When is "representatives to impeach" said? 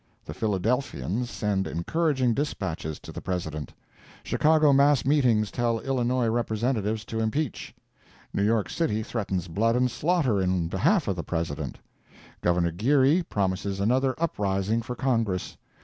6.27-7.75